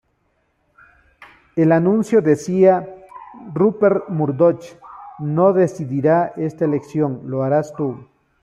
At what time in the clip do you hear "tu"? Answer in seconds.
7.75-7.99